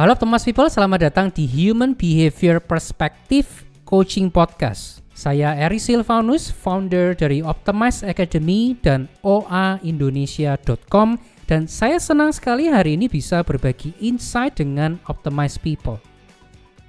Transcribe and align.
Halo 0.00 0.16
Thomas 0.16 0.48
People, 0.48 0.72
selamat 0.72 1.12
datang 1.12 1.28
di 1.28 1.44
Human 1.44 1.92
Behavior 1.92 2.56
Perspective 2.56 3.68
Coaching 3.84 4.32
Podcast. 4.32 5.04
Saya 5.12 5.52
Eri 5.52 5.76
Silvanus, 5.76 6.48
founder 6.48 7.12
dari 7.12 7.44
Optimize 7.44 8.00
Academy 8.00 8.80
dan 8.80 9.12
oaindonesia.com 9.20 11.20
dan 11.44 11.68
saya 11.68 12.00
senang 12.00 12.32
sekali 12.32 12.72
hari 12.72 12.96
ini 12.96 13.12
bisa 13.12 13.44
berbagi 13.44 13.92
insight 14.00 14.56
dengan 14.56 14.96
Optimize 15.04 15.60
People. 15.60 16.00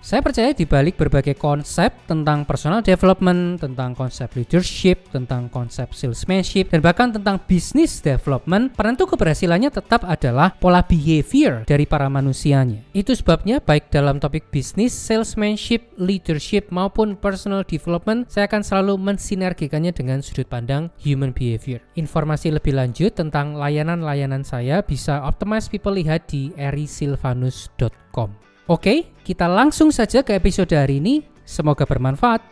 Saya 0.01 0.25
percaya 0.25 0.49
di 0.49 0.65
balik 0.65 0.97
berbagai 0.97 1.37
konsep 1.37 1.93
tentang 2.09 2.41
personal 2.41 2.81
development, 2.81 3.61
tentang 3.61 3.93
konsep 3.93 4.33
leadership, 4.33 5.05
tentang 5.13 5.45
konsep 5.45 5.93
salesmanship, 5.93 6.73
dan 6.73 6.81
bahkan 6.81 7.13
tentang 7.13 7.37
business 7.45 8.01
development, 8.01 8.73
penentu 8.73 9.05
keberhasilannya 9.13 9.69
tetap 9.69 10.01
adalah 10.09 10.57
pola 10.57 10.81
behavior 10.81 11.61
dari 11.69 11.85
para 11.85 12.09
manusianya. 12.09 12.81
Itu 12.97 13.13
sebabnya 13.13 13.61
baik 13.61 13.93
dalam 13.93 14.17
topik 14.17 14.49
bisnis, 14.49 14.89
salesmanship, 14.89 15.93
leadership, 16.01 16.73
maupun 16.73 17.13
personal 17.13 17.61
development, 17.61 18.25
saya 18.33 18.49
akan 18.49 18.65
selalu 18.65 18.97
mensinergikannya 18.97 19.93
dengan 19.93 20.25
sudut 20.25 20.49
pandang 20.49 20.89
human 20.97 21.29
behavior. 21.29 21.77
Informasi 21.93 22.49
lebih 22.49 22.73
lanjut 22.73 23.13
tentang 23.13 23.53
layanan-layanan 23.53 24.41
saya 24.41 24.81
bisa 24.81 25.21
Optimize 25.29 25.69
People 25.69 25.93
lihat 25.93 26.25
di 26.25 26.49
erisilvanus.com. 26.57 28.50
Oke, 28.69 29.09
kita 29.25 29.49
langsung 29.49 29.89
saja 29.89 30.21
ke 30.21 30.37
episode 30.37 30.69
hari 30.77 31.01
ini. 31.01 31.25
Semoga 31.41 31.81
bermanfaat. 31.89 32.45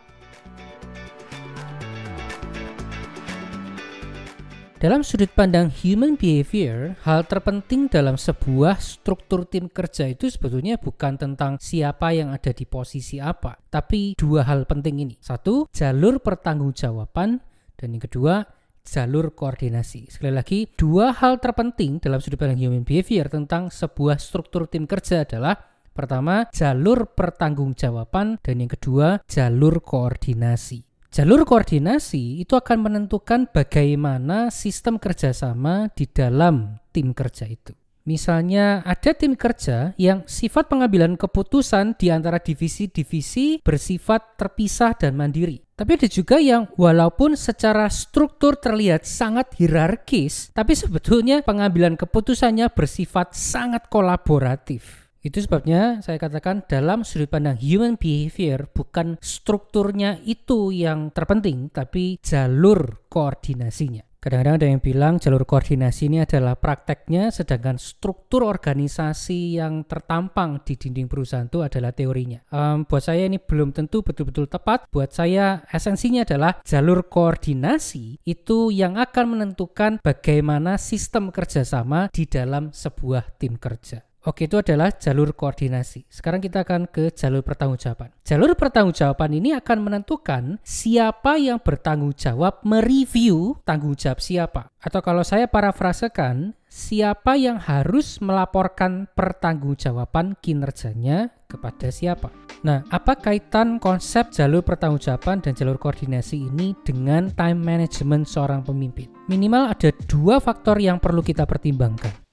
Dalam 4.82 5.06
sudut 5.06 5.30
pandang 5.30 5.70
human 5.70 6.18
behavior, 6.18 6.98
hal 7.06 7.22
terpenting 7.30 7.86
dalam 7.86 8.18
sebuah 8.18 8.82
struktur 8.82 9.46
tim 9.46 9.70
kerja 9.70 10.10
itu 10.10 10.26
sebetulnya 10.26 10.82
bukan 10.82 11.14
tentang 11.14 11.62
siapa 11.62 12.10
yang 12.10 12.34
ada 12.34 12.50
di 12.50 12.66
posisi 12.66 13.22
apa, 13.22 13.54
tapi 13.70 14.18
dua 14.18 14.42
hal 14.50 14.66
penting 14.66 15.04
ini. 15.06 15.14
Satu, 15.20 15.70
jalur 15.70 16.18
pertanggungjawaban, 16.18 17.38
dan 17.78 17.88
yang 17.92 18.02
kedua, 18.02 18.42
jalur 18.82 19.30
koordinasi. 19.30 20.10
Sekali 20.10 20.32
lagi, 20.34 20.66
dua 20.74 21.14
hal 21.14 21.38
terpenting 21.38 22.02
dalam 22.02 22.18
sudut 22.18 22.40
pandang 22.40 22.58
human 22.58 22.82
behavior 22.82 23.30
tentang 23.30 23.70
sebuah 23.70 24.18
struktur 24.18 24.66
tim 24.66 24.88
kerja 24.90 25.22
adalah 25.28 25.69
Pertama, 25.90 26.46
jalur 26.54 27.12
pertanggungjawaban 27.12 28.40
dan 28.40 28.56
yang 28.62 28.70
kedua, 28.70 29.20
jalur 29.26 29.82
koordinasi. 29.82 30.86
Jalur 31.10 31.42
koordinasi 31.42 32.38
itu 32.38 32.54
akan 32.54 32.86
menentukan 32.86 33.50
bagaimana 33.50 34.54
sistem 34.54 34.94
kerjasama 34.94 35.90
di 35.90 36.06
dalam 36.06 36.78
tim 36.94 37.10
kerja 37.10 37.50
itu. 37.50 37.74
Misalnya 38.06 38.80
ada 38.86 39.12
tim 39.12 39.36
kerja 39.36 39.92
yang 40.00 40.24
sifat 40.24 40.72
pengambilan 40.72 41.20
keputusan 41.20 42.00
di 42.00 42.08
antara 42.08 42.40
divisi-divisi 42.40 43.60
bersifat 43.60 44.40
terpisah 44.40 44.96
dan 44.96 45.18
mandiri. 45.18 45.60
Tapi 45.76 45.96
ada 46.00 46.08
juga 46.08 46.40
yang 46.40 46.70
walaupun 46.76 47.36
secara 47.36 47.90
struktur 47.92 48.56
terlihat 48.56 49.04
sangat 49.04 49.52
hierarkis, 49.56 50.54
tapi 50.56 50.78
sebetulnya 50.78 51.44
pengambilan 51.44 51.98
keputusannya 51.98 52.72
bersifat 52.72 53.36
sangat 53.36 53.90
kolaboratif. 53.92 55.09
Itu 55.20 55.44
sebabnya 55.44 56.00
saya 56.00 56.16
katakan 56.16 56.64
dalam 56.64 57.04
sudut 57.04 57.28
pandang 57.28 57.60
human 57.60 58.00
behavior 58.00 58.72
bukan 58.72 59.20
strukturnya 59.20 60.16
itu 60.24 60.72
yang 60.72 61.12
terpenting 61.12 61.68
tapi 61.68 62.16
jalur 62.24 63.04
koordinasinya. 63.12 64.08
Kadang-kadang 64.20 64.56
ada 64.60 64.68
yang 64.68 64.80
bilang 64.84 65.16
jalur 65.16 65.48
koordinasi 65.48 66.12
ini 66.12 66.20
adalah 66.20 66.52
prakteknya 66.52 67.32
sedangkan 67.32 67.80
struktur 67.80 68.44
organisasi 68.44 69.56
yang 69.56 69.88
tertampang 69.88 70.60
di 70.60 70.76
dinding 70.76 71.08
perusahaan 71.08 71.48
itu 71.48 71.64
adalah 71.64 71.96
teorinya. 71.96 72.44
Um, 72.52 72.84
buat 72.84 73.00
saya 73.00 73.24
ini 73.24 73.40
belum 73.40 73.72
tentu 73.72 74.04
betul-betul 74.04 74.44
tepat. 74.44 74.84
Buat 74.92 75.16
saya 75.16 75.64
esensinya 75.72 76.28
adalah 76.28 76.60
jalur 76.68 77.08
koordinasi 77.08 78.20
itu 78.28 78.68
yang 78.68 79.00
akan 79.00 79.40
menentukan 79.40 80.04
bagaimana 80.04 80.76
sistem 80.76 81.32
kerjasama 81.32 82.12
di 82.12 82.28
dalam 82.28 82.76
sebuah 82.76 83.40
tim 83.40 83.56
kerja. 83.56 84.09
Oke, 84.28 84.44
itu 84.44 84.60
adalah 84.60 84.92
jalur 84.92 85.32
koordinasi. 85.32 86.04
Sekarang 86.12 86.44
kita 86.44 86.60
akan 86.60 86.92
ke 86.92 87.08
jalur 87.16 87.40
pertanggungjawaban. 87.40 88.12
Jalur 88.20 88.52
pertanggungjawaban 88.52 89.32
ini 89.32 89.56
akan 89.56 89.78
menentukan 89.80 90.60
siapa 90.60 91.40
yang 91.40 91.56
bertanggung 91.56 92.12
jawab 92.12 92.60
mereview 92.60 93.56
tanggung 93.64 93.96
jawab 93.96 94.20
siapa. 94.20 94.68
Atau 94.76 95.00
kalau 95.00 95.24
saya 95.24 95.48
parafrasekan, 95.48 96.52
siapa 96.68 97.40
yang 97.40 97.56
harus 97.56 98.20
melaporkan 98.20 99.08
pertanggungjawaban 99.16 100.36
kinerjanya 100.44 101.32
kepada 101.48 101.88
siapa. 101.88 102.28
Nah, 102.60 102.84
apa 102.92 103.16
kaitan 103.16 103.80
konsep 103.80 104.36
jalur 104.36 104.60
pertanggungjawaban 104.60 105.40
dan 105.40 105.56
jalur 105.56 105.80
koordinasi 105.80 106.44
ini 106.44 106.76
dengan 106.84 107.32
time 107.32 107.56
management 107.56 108.28
seorang 108.28 108.60
pemimpin? 108.60 109.08
Minimal 109.32 109.72
ada 109.72 109.88
dua 110.04 110.44
faktor 110.44 110.76
yang 110.76 111.00
perlu 111.00 111.24
kita 111.24 111.48
pertimbangkan. 111.48 112.29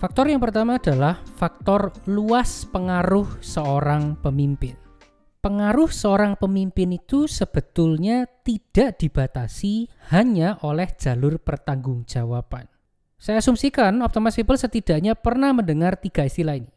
Faktor 0.00 0.32
yang 0.32 0.40
pertama 0.40 0.80
adalah 0.80 1.20
faktor 1.36 1.92
luas 2.08 2.64
pengaruh 2.64 3.36
seorang 3.44 4.16
pemimpin. 4.16 4.72
Pengaruh 5.44 5.92
seorang 5.92 6.40
pemimpin 6.40 6.96
itu 6.96 7.28
sebetulnya 7.28 8.24
tidak 8.40 8.96
dibatasi 8.96 9.92
hanya 10.08 10.56
oleh 10.64 10.88
jalur 10.96 11.36
pertanggungjawaban. 11.36 12.64
Saya 13.20 13.44
asumsikan 13.44 14.00
Optimus 14.00 14.40
People 14.40 14.56
setidaknya 14.56 15.12
pernah 15.12 15.52
mendengar 15.52 16.00
tiga 16.00 16.24
istilah 16.24 16.56
ini. 16.56 16.72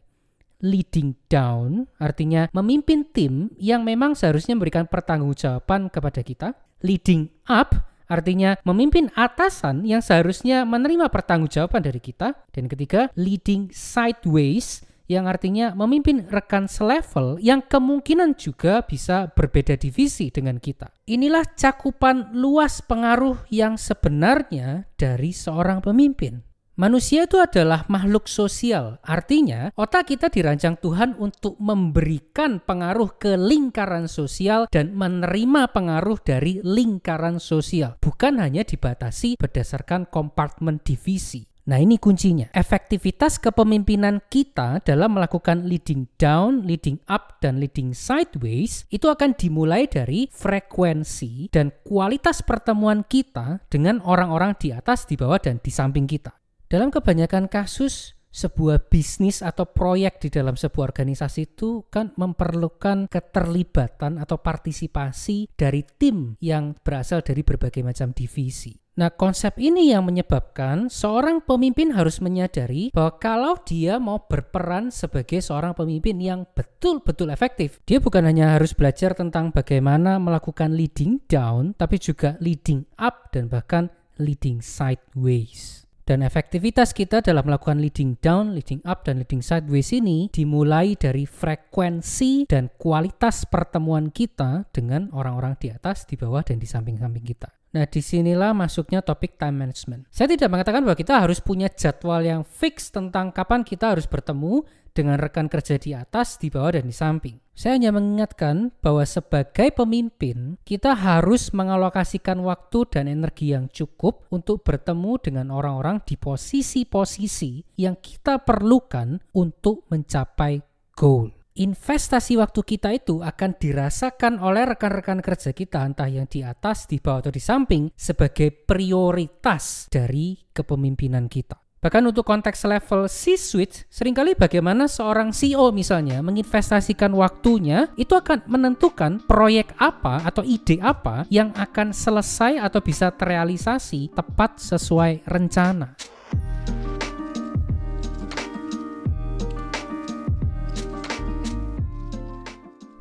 Leading 0.60 1.16
down 1.24 1.88
artinya 1.96 2.52
memimpin 2.52 3.08
tim 3.08 3.48
yang 3.56 3.88
memang 3.88 4.12
seharusnya 4.12 4.52
memberikan 4.52 4.84
pertanggungjawaban 4.84 5.88
kepada 5.88 6.20
kita. 6.20 6.52
Leading 6.84 7.32
up 7.48 7.72
Artinya 8.06 8.56
memimpin 8.62 9.08
atasan 9.16 9.88
yang 9.88 10.04
seharusnya 10.04 10.68
menerima 10.68 11.08
pertanggungjawaban 11.08 11.80
dari 11.84 12.00
kita. 12.00 12.36
Dan 12.52 12.68
ketiga, 12.68 13.08
leading 13.16 13.72
sideways 13.72 14.84
yang 15.04 15.28
artinya 15.28 15.76
memimpin 15.76 16.24
rekan 16.32 16.64
selevel 16.64 17.36
yang 17.40 17.60
kemungkinan 17.60 18.40
juga 18.40 18.80
bisa 18.84 19.28
berbeda 19.28 19.76
divisi 19.76 20.32
dengan 20.32 20.56
kita. 20.56 20.88
Inilah 21.04 21.44
cakupan 21.52 22.32
luas 22.32 22.80
pengaruh 22.80 23.44
yang 23.52 23.76
sebenarnya 23.76 24.88
dari 24.96 25.36
seorang 25.36 25.84
pemimpin. 25.84 26.53
Manusia 26.74 27.30
itu 27.30 27.38
adalah 27.38 27.86
makhluk 27.86 28.26
sosial, 28.26 28.98
artinya 29.06 29.70
otak 29.78 30.10
kita 30.10 30.26
dirancang 30.26 30.74
Tuhan 30.74 31.14
untuk 31.22 31.54
memberikan 31.62 32.58
pengaruh 32.58 33.14
ke 33.14 33.38
lingkaran 33.38 34.10
sosial 34.10 34.66
dan 34.74 34.90
menerima 34.90 35.70
pengaruh 35.70 36.18
dari 36.18 36.58
lingkaran 36.66 37.38
sosial, 37.38 37.94
bukan 38.02 38.42
hanya 38.42 38.66
dibatasi 38.66 39.38
berdasarkan 39.38 40.10
kompartemen 40.10 40.82
divisi. 40.82 41.46
Nah, 41.70 41.78
ini 41.78 41.94
kuncinya. 41.94 42.50
Efektivitas 42.50 43.38
kepemimpinan 43.38 44.18
kita 44.26 44.82
dalam 44.82 45.14
melakukan 45.14 45.70
leading 45.70 46.10
down, 46.18 46.66
leading 46.66 46.98
up, 47.06 47.38
dan 47.38 47.62
leading 47.62 47.94
sideways 47.94 48.82
itu 48.90 49.06
akan 49.06 49.38
dimulai 49.38 49.86
dari 49.86 50.26
frekuensi 50.26 51.54
dan 51.54 51.70
kualitas 51.86 52.42
pertemuan 52.42 53.06
kita 53.06 53.62
dengan 53.70 54.02
orang-orang 54.02 54.58
di 54.58 54.74
atas, 54.74 55.06
di 55.06 55.14
bawah, 55.14 55.38
dan 55.38 55.62
di 55.62 55.70
samping 55.70 56.10
kita. 56.10 56.43
Dalam 56.68 56.90
kebanyakan 56.90 57.46
kasus, 57.46 58.14
sebuah 58.34 58.90
bisnis 58.90 59.46
atau 59.46 59.62
proyek 59.62 60.18
di 60.18 60.28
dalam 60.34 60.58
sebuah 60.58 60.90
organisasi 60.90 61.54
itu 61.54 61.86
kan 61.86 62.10
memerlukan 62.18 63.06
keterlibatan 63.06 64.18
atau 64.18 64.42
partisipasi 64.42 65.54
dari 65.54 65.86
tim 65.86 66.34
yang 66.42 66.74
berasal 66.82 67.22
dari 67.22 67.46
berbagai 67.46 67.86
macam 67.86 68.10
divisi. 68.10 68.74
Nah, 68.94 69.10
konsep 69.10 69.58
ini 69.58 69.90
yang 69.90 70.06
menyebabkan 70.06 70.86
seorang 70.86 71.42
pemimpin 71.42 71.90
harus 71.94 72.22
menyadari 72.22 72.94
bahwa 72.94 73.18
kalau 73.18 73.54
dia 73.66 73.98
mau 73.98 74.22
berperan 74.22 74.94
sebagai 74.94 75.42
seorang 75.42 75.74
pemimpin 75.74 76.14
yang 76.22 76.46
betul-betul 76.54 77.34
efektif, 77.34 77.82
dia 77.90 77.98
bukan 77.98 78.22
hanya 78.22 78.54
harus 78.54 78.70
belajar 78.70 79.18
tentang 79.18 79.50
bagaimana 79.50 80.22
melakukan 80.22 80.78
leading 80.78 81.18
down, 81.26 81.74
tapi 81.74 81.98
juga 81.98 82.38
leading 82.38 82.86
up 82.94 83.34
dan 83.34 83.50
bahkan 83.50 83.90
leading 84.14 84.62
sideways. 84.62 85.83
Dan 86.04 86.20
efektivitas 86.20 86.92
kita 86.92 87.24
dalam 87.24 87.48
melakukan 87.48 87.80
leading 87.80 88.20
down, 88.20 88.52
leading 88.52 88.84
up, 88.84 89.08
dan 89.08 89.24
leading 89.24 89.40
sideways 89.40 89.88
ini 89.88 90.28
dimulai 90.28 90.92
dari 91.00 91.24
frekuensi 91.24 92.44
dan 92.44 92.68
kualitas 92.76 93.48
pertemuan 93.48 94.12
kita 94.12 94.68
dengan 94.68 95.08
orang-orang 95.16 95.56
di 95.56 95.72
atas, 95.72 96.04
di 96.04 96.20
bawah, 96.20 96.44
dan 96.44 96.60
di 96.60 96.68
samping-samping 96.68 97.24
kita. 97.24 97.63
Nah, 97.74 97.90
di 97.90 97.98
sinilah 97.98 98.54
masuknya 98.54 99.02
topik 99.02 99.34
time 99.34 99.66
management. 99.66 100.06
Saya 100.06 100.30
tidak 100.30 100.46
mengatakan 100.46 100.86
bahwa 100.86 100.94
kita 100.94 101.18
harus 101.18 101.42
punya 101.42 101.66
jadwal 101.66 102.22
yang 102.22 102.46
fix 102.46 102.94
tentang 102.94 103.34
kapan 103.34 103.66
kita 103.66 103.98
harus 103.98 104.06
bertemu 104.06 104.62
dengan 104.94 105.18
rekan 105.18 105.50
kerja 105.50 105.74
di 105.74 105.90
atas, 105.90 106.38
di 106.38 106.54
bawah, 106.54 106.78
dan 106.78 106.86
di 106.86 106.94
samping. 106.94 107.42
Saya 107.50 107.74
hanya 107.74 107.90
mengingatkan 107.90 108.70
bahwa 108.78 109.02
sebagai 109.02 109.74
pemimpin, 109.74 110.54
kita 110.62 110.94
harus 110.94 111.50
mengalokasikan 111.50 112.38
waktu 112.46 112.86
dan 112.94 113.10
energi 113.10 113.50
yang 113.50 113.66
cukup 113.66 114.22
untuk 114.30 114.62
bertemu 114.62 115.18
dengan 115.18 115.50
orang-orang 115.50 115.98
di 116.06 116.14
posisi-posisi 116.14 117.74
yang 117.74 117.98
kita 117.98 118.46
perlukan 118.46 119.18
untuk 119.34 119.82
mencapai 119.90 120.62
goal 120.94 121.33
investasi 121.54 122.34
waktu 122.34 122.60
kita 122.66 122.90
itu 122.90 123.22
akan 123.22 123.54
dirasakan 123.54 124.42
oleh 124.42 124.66
rekan-rekan 124.74 125.22
kerja 125.22 125.54
kita 125.54 125.86
entah 125.86 126.10
yang 126.10 126.26
di 126.26 126.42
atas, 126.42 126.90
di 126.90 126.98
bawah 126.98 127.22
atau 127.22 127.32
di 127.32 127.38
samping 127.38 127.94
sebagai 127.94 128.50
prioritas 128.50 129.86
dari 129.86 130.34
kepemimpinan 130.50 131.30
kita. 131.30 131.54
Bahkan 131.78 132.00
untuk 132.08 132.24
konteks 132.24 132.64
level 132.64 133.04
C-suite, 133.12 133.84
sering 133.92 134.16
kali 134.16 134.32
bagaimana 134.32 134.88
seorang 134.88 135.36
CEO 135.36 135.68
misalnya 135.68 136.24
menginvestasikan 136.24 137.12
waktunya 137.12 137.92
itu 138.00 138.16
akan 138.16 138.48
menentukan 138.48 139.20
proyek 139.28 139.76
apa 139.76 140.24
atau 140.24 140.40
ide 140.40 140.80
apa 140.80 141.28
yang 141.28 141.52
akan 141.52 141.92
selesai 141.92 142.56
atau 142.56 142.80
bisa 142.80 143.12
terrealisasi 143.12 144.16
tepat 144.16 144.64
sesuai 144.64 145.28
rencana. 145.28 146.13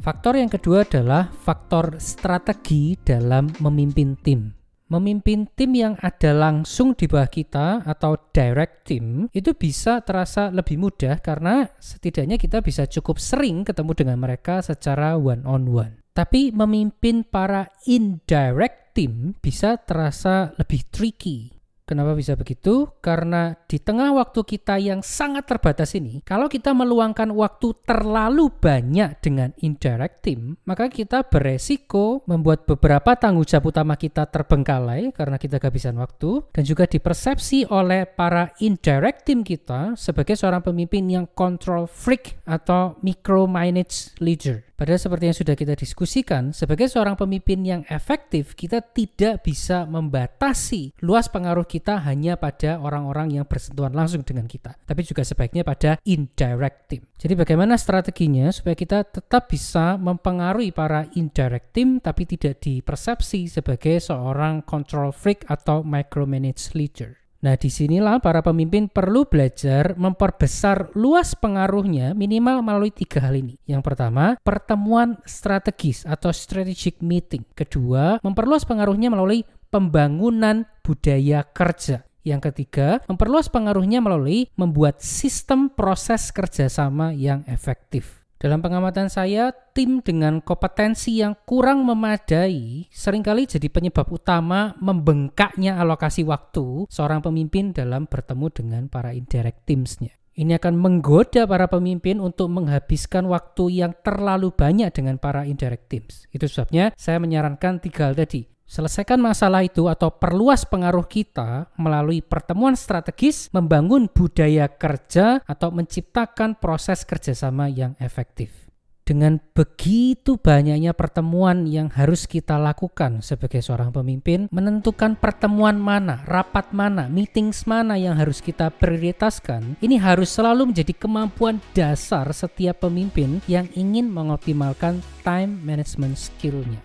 Faktor 0.04 0.36
yang 0.36 0.52
kedua 0.52 0.84
adalah 0.84 1.32
faktor 1.32 1.96
strategi 1.96 3.00
dalam 3.00 3.48
memimpin 3.64 4.20
tim. 4.20 4.52
Memimpin 4.92 5.48
tim 5.56 5.72
yang 5.72 5.96
ada 6.04 6.36
langsung 6.36 6.92
di 6.92 7.08
bawah 7.08 7.32
kita 7.32 7.88
atau 7.88 8.20
direct 8.36 8.84
team 8.84 9.32
itu 9.32 9.56
bisa 9.56 10.04
terasa 10.04 10.52
lebih 10.52 10.76
mudah 10.76 11.24
karena 11.24 11.72
setidaknya 11.80 12.36
kita 12.36 12.60
bisa 12.60 12.84
cukup 12.84 13.16
sering 13.16 13.64
ketemu 13.64 13.96
dengan 13.96 14.20
mereka 14.20 14.60
secara 14.60 15.16
one 15.16 15.48
on 15.48 15.72
one. 15.72 16.04
Tapi 16.12 16.52
memimpin 16.52 17.24
para 17.24 17.72
indirect 17.88 19.00
team 19.00 19.40
bisa 19.40 19.80
terasa 19.80 20.52
lebih 20.60 20.84
tricky 20.92 21.63
Kenapa 21.84 22.16
bisa 22.16 22.40
begitu? 22.40 22.88
Karena 23.04 23.60
di 23.68 23.76
tengah 23.76 24.16
waktu 24.16 24.48
kita 24.48 24.80
yang 24.80 25.04
sangat 25.04 25.52
terbatas 25.52 25.92
ini, 26.00 26.24
kalau 26.24 26.48
kita 26.48 26.72
meluangkan 26.72 27.28
waktu 27.36 27.76
terlalu 27.84 28.48
banyak 28.48 29.20
dengan 29.20 29.52
indirect 29.60 30.24
team, 30.24 30.56
maka 30.64 30.88
kita 30.88 31.28
beresiko 31.28 32.24
membuat 32.24 32.64
beberapa 32.64 33.20
tanggung 33.20 33.44
jawab 33.44 33.76
utama 33.76 34.00
kita 34.00 34.32
terbengkalai 34.32 35.12
karena 35.12 35.36
kita 35.36 35.60
kehabisan 35.60 36.00
waktu 36.00 36.48
dan 36.56 36.64
juga 36.64 36.88
dipersepsi 36.88 37.68
oleh 37.68 38.08
para 38.08 38.56
indirect 38.64 39.28
team 39.28 39.44
kita 39.44 40.00
sebagai 40.00 40.40
seorang 40.40 40.64
pemimpin 40.64 41.04
yang 41.12 41.26
control 41.36 41.84
freak 41.92 42.40
atau 42.48 42.96
micromanage 43.04 44.16
leader. 44.24 44.64
Padahal 44.74 44.98
seperti 44.98 45.24
yang 45.30 45.38
sudah 45.38 45.56
kita 45.56 45.74
diskusikan, 45.78 46.50
sebagai 46.50 46.90
seorang 46.90 47.14
pemimpin 47.14 47.62
yang 47.62 47.82
efektif, 47.94 48.58
kita 48.58 48.82
tidak 48.82 49.46
bisa 49.46 49.86
membatasi 49.86 50.98
luas 51.06 51.30
pengaruh 51.30 51.64
kita 51.64 52.02
hanya 52.02 52.36
pada 52.36 52.82
orang-orang 52.82 53.38
yang 53.38 53.46
bersentuhan 53.46 53.94
langsung 53.94 54.26
dengan 54.26 54.50
kita, 54.50 54.74
tapi 54.84 55.06
juga 55.06 55.22
sebaiknya 55.22 55.62
pada 55.62 56.02
indirect 56.04 56.90
team. 56.90 57.06
Jadi 57.22 57.34
bagaimana 57.40 57.80
strateginya 57.80 58.52
supaya 58.52 58.76
kita 58.76 59.08
tetap 59.08 59.48
bisa 59.48 59.96
mempengaruhi 59.96 60.76
para 60.76 61.08
indirect 61.16 61.72
team 61.72 62.04
tapi 62.04 62.28
tidak 62.28 62.60
dipersepsi 62.60 63.48
sebagai 63.48 64.02
seorang 64.02 64.66
control 64.66 65.16
freak 65.16 65.48
atau 65.48 65.86
micromanage 65.86 66.76
leader. 66.76 67.23
Nah, 67.44 67.60
di 67.60 67.68
sinilah 67.68 68.24
para 68.24 68.40
pemimpin 68.40 68.88
perlu 68.88 69.28
belajar 69.28 70.00
memperbesar 70.00 70.96
luas 70.96 71.36
pengaruhnya 71.36 72.16
minimal 72.16 72.64
melalui 72.64 72.96
tiga 72.96 73.20
hal 73.20 73.36
ini. 73.36 73.60
Yang 73.68 73.84
pertama, 73.84 74.40
pertemuan 74.40 75.20
strategis 75.28 76.08
atau 76.08 76.32
strategic 76.32 77.04
meeting. 77.04 77.44
Kedua, 77.52 78.24
memperluas 78.24 78.64
pengaruhnya 78.64 79.12
melalui 79.12 79.44
pembangunan 79.68 80.64
budaya 80.88 81.44
kerja. 81.44 82.08
Yang 82.24 82.56
ketiga, 82.56 83.04
memperluas 83.12 83.52
pengaruhnya 83.52 84.00
melalui 84.00 84.48
membuat 84.56 85.04
sistem 85.04 85.68
proses 85.68 86.32
kerjasama 86.32 87.12
yang 87.12 87.44
efektif. 87.52 88.23
Dalam 88.44 88.60
pengamatan 88.60 89.08
saya, 89.08 89.56
tim 89.72 90.04
dengan 90.04 90.44
kompetensi 90.44 91.24
yang 91.24 91.32
kurang 91.48 91.88
memadai 91.88 92.92
sering 92.92 93.24
kali 93.24 93.48
jadi 93.48 93.72
penyebab 93.72 94.12
utama 94.12 94.76
membengkaknya 94.84 95.80
alokasi 95.80 96.28
waktu 96.28 96.84
seorang 96.92 97.24
pemimpin 97.24 97.72
dalam 97.72 98.04
bertemu 98.04 98.52
dengan 98.52 98.84
para 98.92 99.16
indirect 99.16 99.64
teams-nya. 99.64 100.12
Ini 100.36 100.60
akan 100.60 100.76
menggoda 100.76 101.48
para 101.48 101.72
pemimpin 101.72 102.20
untuk 102.20 102.52
menghabiskan 102.52 103.32
waktu 103.32 103.80
yang 103.80 103.96
terlalu 104.04 104.52
banyak 104.52 104.92
dengan 104.92 105.24
para 105.24 105.48
indirect 105.48 105.88
teams. 105.88 106.28
Itu 106.28 106.52
sebabnya 106.52 106.92
saya 107.00 107.24
menyarankan 107.24 107.80
tiga 107.80 108.12
hal 108.12 108.20
tadi. 108.20 108.53
Selesaikan 108.64 109.20
masalah 109.20 109.62
itu 109.62 109.86
atau 109.92 110.10
perluas 110.10 110.66
pengaruh 110.66 111.06
kita 111.06 111.70
melalui 111.78 112.24
pertemuan 112.24 112.74
strategis, 112.74 113.52
membangun 113.54 114.10
budaya 114.10 114.72
kerja, 114.72 115.44
atau 115.46 115.70
menciptakan 115.70 116.58
proses 116.58 117.04
kerjasama 117.04 117.70
yang 117.70 117.94
efektif. 118.00 118.64
Dengan 119.04 119.36
begitu 119.52 120.40
banyaknya 120.40 120.96
pertemuan 120.96 121.68
yang 121.68 121.92
harus 121.92 122.24
kita 122.24 122.56
lakukan 122.56 123.20
sebagai 123.20 123.60
seorang 123.60 123.92
pemimpin, 123.92 124.48
menentukan 124.48 125.20
pertemuan 125.20 125.76
mana, 125.76 126.24
rapat 126.24 126.72
mana, 126.72 127.12
meetings 127.12 127.68
mana 127.68 128.00
yang 128.00 128.16
harus 128.16 128.40
kita 128.40 128.72
prioritaskan, 128.72 129.76
ini 129.84 130.00
harus 130.00 130.32
selalu 130.32 130.72
menjadi 130.72 130.96
kemampuan 130.96 131.60
dasar 131.76 132.32
setiap 132.32 132.88
pemimpin 132.88 133.44
yang 133.44 133.68
ingin 133.76 134.08
mengoptimalkan 134.08 135.04
time 135.28 135.60
management 135.68 136.16
skill-nya. 136.16 136.80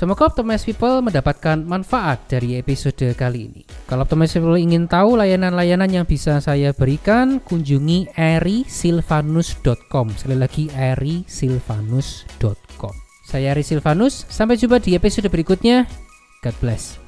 Semoga 0.00 0.32
Optimize 0.32 0.64
People 0.64 1.04
mendapatkan 1.04 1.60
manfaat 1.60 2.24
dari 2.24 2.56
episode 2.56 3.12
kali 3.12 3.52
ini. 3.52 3.68
Kalau 3.84 4.08
Optimize 4.08 4.32
People 4.32 4.56
ingin 4.56 4.88
tahu 4.88 5.20
layanan-layanan 5.20 5.92
yang 5.92 6.08
bisa 6.08 6.40
saya 6.40 6.72
berikan, 6.72 7.36
kunjungi 7.44 8.16
erisilvanus.com. 8.16 10.06
Sekali 10.16 10.40
lagi 10.40 10.72
erisilvanus.com. 10.72 12.94
Saya 13.28 13.52
Eri 13.52 13.60
Silvanus, 13.60 14.24
sampai 14.32 14.56
jumpa 14.56 14.80
di 14.80 14.96
episode 14.96 15.28
berikutnya. 15.28 15.84
God 16.40 16.56
bless. 16.64 16.99